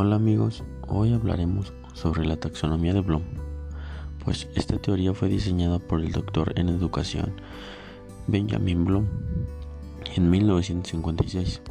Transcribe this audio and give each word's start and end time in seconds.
Hola 0.00 0.14
amigos, 0.14 0.62
hoy 0.86 1.12
hablaremos 1.12 1.72
sobre 1.92 2.24
la 2.24 2.36
taxonomía 2.36 2.94
de 2.94 3.00
Bloom, 3.00 3.24
pues 4.24 4.48
esta 4.54 4.78
teoría 4.78 5.12
fue 5.12 5.28
diseñada 5.28 5.80
por 5.80 6.00
el 6.00 6.12
doctor 6.12 6.52
en 6.54 6.68
educación 6.68 7.34
Benjamin 8.28 8.84
Bloom 8.84 9.08
en 10.14 10.30
1956 10.30 11.62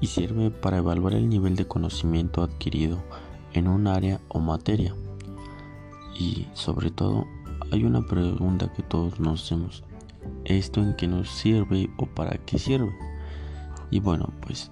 y 0.00 0.06
sirve 0.06 0.52
para 0.52 0.78
evaluar 0.78 1.12
el 1.12 1.28
nivel 1.28 1.54
de 1.54 1.66
conocimiento 1.66 2.42
adquirido 2.42 3.04
en 3.52 3.68
un 3.68 3.88
área 3.88 4.22
o 4.28 4.40
materia. 4.40 4.94
Y 6.18 6.46
sobre 6.54 6.90
todo, 6.90 7.26
hay 7.70 7.84
una 7.84 8.06
pregunta 8.06 8.72
que 8.72 8.82
todos 8.82 9.20
nos 9.20 9.42
hacemos, 9.42 9.84
¿esto 10.46 10.80
en 10.80 10.96
qué 10.96 11.08
nos 11.08 11.28
sirve 11.28 11.90
o 11.98 12.06
para 12.06 12.38
qué 12.38 12.58
sirve? 12.58 12.96
Y 13.90 14.00
bueno, 14.00 14.32
pues 14.40 14.70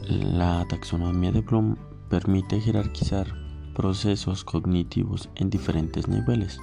la 0.00 0.66
taxonomía 0.68 1.32
de 1.32 1.40
Bloom 1.40 1.76
permite 2.08 2.60
jerarquizar 2.60 3.26
procesos 3.74 4.44
cognitivos 4.44 5.28
en 5.34 5.50
diferentes 5.50 6.08
niveles. 6.08 6.58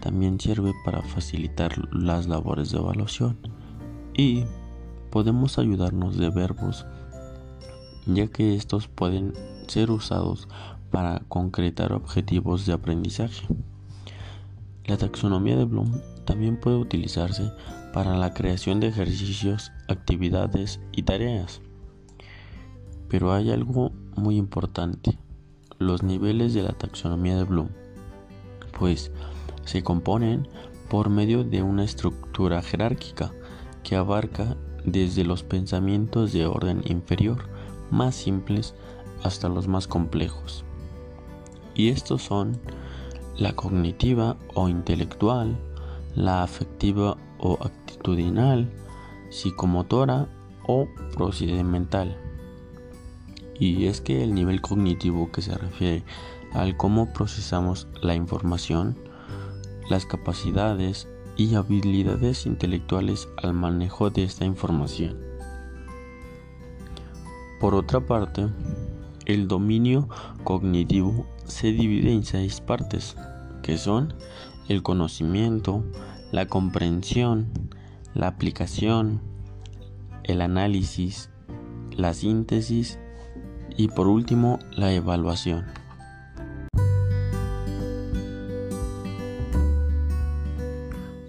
También 0.00 0.38
sirve 0.38 0.72
para 0.84 1.02
facilitar 1.02 1.72
las 1.94 2.26
labores 2.26 2.70
de 2.70 2.78
evaluación 2.78 3.38
y 4.14 4.44
podemos 5.10 5.58
ayudarnos 5.58 6.16
de 6.16 6.30
verbos 6.30 6.86
ya 8.06 8.28
que 8.28 8.54
estos 8.54 8.86
pueden 8.86 9.32
ser 9.66 9.90
usados 9.90 10.48
para 10.90 11.20
concretar 11.28 11.92
objetivos 11.92 12.66
de 12.66 12.72
aprendizaje. 12.72 13.46
La 14.84 14.96
taxonomía 14.96 15.56
de 15.56 15.64
Bloom 15.64 16.00
también 16.24 16.58
puede 16.60 16.76
utilizarse 16.76 17.50
para 17.92 18.16
la 18.16 18.32
creación 18.32 18.78
de 18.78 18.88
ejercicios, 18.88 19.72
actividades 19.88 20.80
y 20.92 21.02
tareas. 21.02 21.60
Pero 23.08 23.32
hay 23.32 23.50
algo 23.50 23.92
muy 24.16 24.36
importante, 24.36 25.18
los 25.78 26.02
niveles 26.02 26.54
de 26.54 26.62
la 26.62 26.72
taxonomía 26.72 27.36
de 27.36 27.44
Bloom, 27.44 27.68
pues 28.78 29.10
se 29.64 29.82
componen 29.82 30.48
por 30.88 31.10
medio 31.10 31.44
de 31.44 31.62
una 31.62 31.84
estructura 31.84 32.62
jerárquica 32.62 33.32
que 33.82 33.96
abarca 33.96 34.56
desde 34.84 35.24
los 35.24 35.42
pensamientos 35.42 36.32
de 36.32 36.46
orden 36.46 36.82
inferior 36.86 37.48
más 37.90 38.14
simples 38.14 38.74
hasta 39.22 39.48
los 39.48 39.68
más 39.68 39.86
complejos. 39.86 40.64
Y 41.74 41.88
estos 41.88 42.22
son 42.22 42.58
la 43.36 43.54
cognitiva 43.54 44.36
o 44.54 44.68
intelectual, 44.68 45.56
la 46.14 46.42
afectiva 46.42 47.16
o 47.38 47.58
actitudinal, 47.60 48.70
psicomotora 49.30 50.28
o 50.66 50.88
procedimental. 51.14 52.16
Y 53.58 53.86
es 53.86 54.00
que 54.00 54.22
el 54.22 54.34
nivel 54.34 54.60
cognitivo 54.60 55.30
que 55.32 55.42
se 55.42 55.56
refiere 55.56 56.04
al 56.52 56.76
cómo 56.76 57.12
procesamos 57.12 57.88
la 58.02 58.14
información, 58.14 58.98
las 59.88 60.06
capacidades 60.06 61.08
y 61.36 61.54
habilidades 61.54 62.46
intelectuales 62.46 63.28
al 63.42 63.54
manejo 63.54 64.10
de 64.10 64.24
esta 64.24 64.44
información. 64.44 65.18
Por 67.60 67.74
otra 67.74 68.00
parte, 68.00 68.48
el 69.24 69.48
dominio 69.48 70.08
cognitivo 70.44 71.26
se 71.44 71.72
divide 71.72 72.12
en 72.12 72.24
seis 72.24 72.60
partes, 72.60 73.16
que 73.62 73.78
son 73.78 74.14
el 74.68 74.82
conocimiento, 74.82 75.84
la 76.32 76.46
comprensión, 76.46 77.48
la 78.14 78.28
aplicación, 78.28 79.20
el 80.24 80.40
análisis, 80.40 81.30
la 81.90 82.12
síntesis 82.14 82.98
y 83.76 83.88
por 83.88 84.08
último 84.08 84.58
la 84.72 84.92
evaluación. 84.92 85.64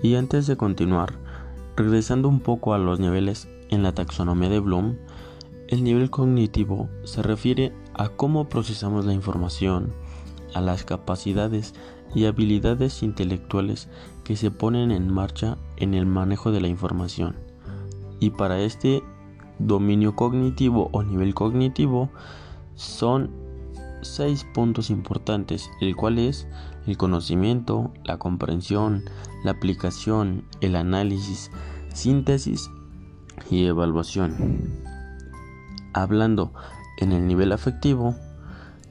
Y 0.01 0.15
antes 0.15 0.47
de 0.47 0.55
continuar, 0.55 1.13
regresando 1.75 2.29
un 2.29 2.39
poco 2.39 2.73
a 2.73 2.77
los 2.77 2.99
niveles 2.99 3.49
en 3.69 3.83
la 3.83 3.93
taxonomía 3.93 4.49
de 4.49 4.59
Bloom, 4.59 4.95
el 5.67 5.83
nivel 5.83 6.09
cognitivo 6.09 6.89
se 7.03 7.21
refiere 7.21 7.73
a 7.93 8.09
cómo 8.09 8.47
procesamos 8.47 9.05
la 9.05 9.13
información, 9.13 9.93
a 10.53 10.61
las 10.61 10.85
capacidades 10.85 11.73
y 12.15 12.25
habilidades 12.25 13.03
intelectuales 13.03 13.89
que 14.23 14.37
se 14.37 14.49
ponen 14.49 14.91
en 14.91 15.11
marcha 15.11 15.57
en 15.75 15.93
el 15.93 16.05
manejo 16.05 16.51
de 16.51 16.61
la 16.61 16.69
información. 16.69 17.35
Y 18.19 18.29
para 18.29 18.59
este 18.61 19.03
dominio 19.59 20.15
cognitivo 20.15 20.89
o 20.91 21.03
nivel 21.03 21.33
cognitivo 21.33 22.09
son 22.75 23.31
seis 24.01 24.45
puntos 24.53 24.89
importantes, 24.89 25.69
el 25.81 25.95
cual 25.95 26.19
es 26.19 26.47
el 26.85 26.97
conocimiento, 26.97 27.91
la 28.05 28.17
comprensión, 28.17 29.03
la 29.43 29.51
aplicación, 29.51 30.45
el 30.61 30.75
análisis, 30.75 31.51
síntesis 31.93 32.69
y 33.49 33.65
evaluación. 33.65 34.71
Hablando 35.93 36.53
en 36.99 37.11
el 37.11 37.27
nivel 37.27 37.51
afectivo, 37.51 38.15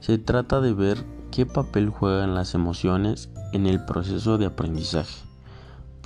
se 0.00 0.18
trata 0.18 0.60
de 0.60 0.72
ver 0.72 1.04
qué 1.30 1.46
papel 1.46 1.90
juegan 1.90 2.34
las 2.34 2.54
emociones 2.54 3.30
en 3.52 3.66
el 3.66 3.84
proceso 3.84 4.38
de 4.38 4.46
aprendizaje, 4.46 5.25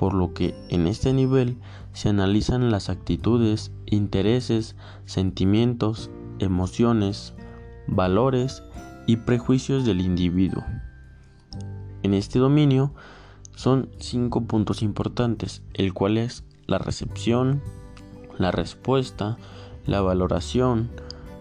por 0.01 0.15
lo 0.15 0.33
que 0.33 0.55
en 0.71 0.87
este 0.87 1.13
nivel 1.13 1.59
se 1.93 2.09
analizan 2.09 2.71
las 2.71 2.89
actitudes, 2.89 3.71
intereses, 3.85 4.75
sentimientos, 5.05 6.09
emociones, 6.39 7.35
valores 7.87 8.63
y 9.07 9.17
prejuicios 9.17 9.85
del 9.85 10.01
individuo. 10.01 10.65
En 12.03 12.15
este 12.15 12.39
dominio 12.39 12.95
son 13.55 13.91
cinco 13.99 14.47
puntos 14.47 14.81
importantes, 14.81 15.63
el 15.75 15.93
cual 15.93 16.17
es 16.17 16.45
la 16.67 16.79
recepción, 16.79 17.61
la 18.39 18.53
respuesta, 18.53 19.37
la 19.85 20.01
valoración, 20.01 20.89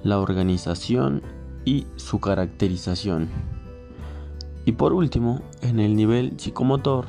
la 0.04 0.20
organización 0.20 1.22
y 1.64 1.88
su 1.96 2.20
caracterización. 2.20 3.30
Y 4.66 4.74
por 4.74 4.92
último, 4.92 5.44
en 5.62 5.80
el 5.80 5.96
nivel 5.96 6.38
psicomotor, 6.38 7.06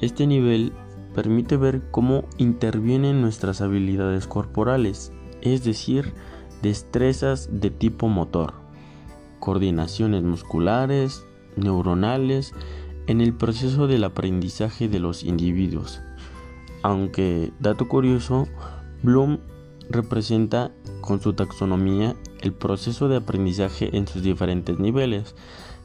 este 0.00 0.26
nivel 0.26 0.72
permite 1.14 1.56
ver 1.56 1.82
cómo 1.90 2.24
intervienen 2.36 3.20
nuestras 3.20 3.60
habilidades 3.60 4.26
corporales, 4.26 5.12
es 5.42 5.64
decir, 5.64 6.12
destrezas 6.62 7.48
de 7.60 7.70
tipo 7.70 8.08
motor, 8.08 8.54
coordinaciones 9.40 10.22
musculares, 10.22 11.24
neuronales, 11.56 12.54
en 13.06 13.20
el 13.20 13.34
proceso 13.34 13.86
del 13.86 14.04
aprendizaje 14.04 14.88
de 14.88 15.00
los 15.00 15.24
individuos. 15.24 16.00
Aunque, 16.82 17.52
dato 17.58 17.88
curioso, 17.88 18.46
Bloom 19.02 19.38
representa 19.90 20.72
con 21.00 21.20
su 21.20 21.32
taxonomía 21.32 22.14
el 22.40 22.52
proceso 22.52 23.08
de 23.08 23.16
aprendizaje 23.16 23.96
en 23.96 24.06
sus 24.06 24.22
diferentes 24.22 24.78
niveles, 24.78 25.34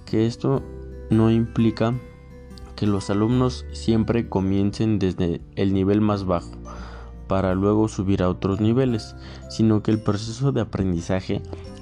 que 0.06 0.25
esto 0.28 0.62
no 1.09 1.31
implica 1.31 1.94
que 2.75 2.88
los 2.88 3.09
alumnos 3.09 3.66
siempre 3.72 4.29
comiencen 4.29 5.00
desde 5.00 5.41
el 5.56 5.73
nivel 5.73 6.01
más 6.01 6.25
bajo 6.25 6.51
para 7.28 7.56
luego 7.56 7.88
subir 7.88 8.22
a 8.22 8.29
otros 8.29 8.59
niveles, 8.61 9.16
sino 9.50 9.81
que 9.81 9.91
el 9.91 10.00
proceso 10.00 10.51
de 10.51 10.61
aprendizaje 10.61 11.41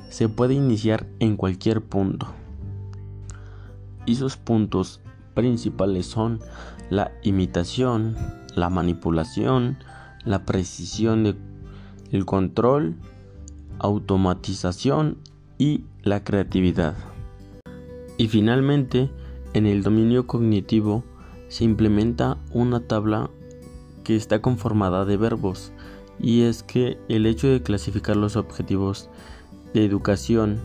se 0.10 0.30
puede 0.30 0.54
iniciar 0.54 1.08
en 1.20 1.38
cualquier 1.38 1.82
punto. 1.82 2.28
Y 4.06 4.16
sus 4.16 4.38
puntos 4.38 5.02
principales 5.34 6.06
son 6.06 6.40
la 6.90 7.12
imitación, 7.24 8.16
la 8.56 8.70
manipulación, 8.70 9.78
la 10.26 10.46
precisión 10.46 11.24
de 11.24 11.36
el 12.12 12.26
control, 12.26 12.96
automatización 13.80 15.18
y 15.58 15.86
la 16.04 16.24
creatividad. 16.24 16.96
Y 18.18 18.28
finalmente, 18.28 19.10
en 19.54 19.66
el 19.66 19.84
dominio 19.84 20.28
cognitivo 20.28 21.04
se 21.48 21.64
implementa 21.64 22.38
una 22.52 22.80
tabla 22.88 23.30
que 24.04 24.16
está 24.16 24.42
conformada 24.42 25.06
de 25.06 25.18
verbos 25.18 25.72
y 26.20 26.44
es 26.44 26.64
que 26.64 26.98
el 27.10 27.26
hecho 27.26 27.48
de 27.48 27.62
clasificar 27.62 28.16
los 28.16 28.36
objetivos 28.36 29.10
de 29.74 29.86
educación 29.86 30.60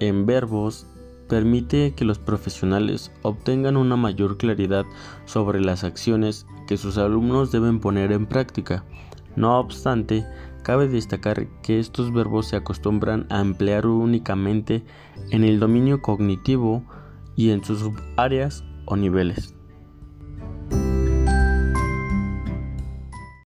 en 0.00 0.26
verbos 0.26 0.86
permite 1.28 1.94
que 1.94 2.04
los 2.04 2.18
profesionales 2.18 3.10
obtengan 3.22 3.76
una 3.76 3.96
mayor 3.96 4.36
claridad 4.36 4.84
sobre 5.24 5.60
las 5.60 5.84
acciones 5.84 6.46
que 6.66 6.76
sus 6.76 6.98
alumnos 6.98 7.50
deben 7.50 7.80
poner 7.80 8.12
en 8.12 8.26
práctica. 8.26 8.84
No 9.36 9.58
obstante, 9.58 10.24
Cabe 10.64 10.88
destacar 10.88 11.46
que 11.62 11.78
estos 11.78 12.10
verbos 12.10 12.46
se 12.48 12.56
acostumbran 12.56 13.26
a 13.28 13.42
emplear 13.42 13.86
únicamente 13.86 14.82
en 15.30 15.44
el 15.44 15.60
dominio 15.60 16.00
cognitivo 16.00 16.82
y 17.36 17.50
en 17.50 17.64
sus 17.64 17.90
áreas 18.16 18.64
o 18.86 18.96
niveles. 18.96 19.54